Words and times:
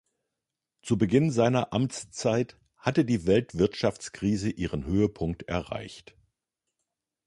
Zu 0.81 0.97
Beginn 0.97 1.29
seiner 1.29 1.73
Amtszeit 1.73 2.57
hatte 2.79 3.05
die 3.05 3.27
Weltwirtschaftskrise 3.27 4.49
ihren 4.49 4.83
Höhepunkt 4.87 5.43
erreicht. 5.43 6.15